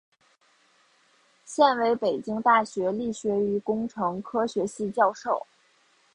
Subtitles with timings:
[1.45, 5.45] 现为北京大学力学与工程科学系教授。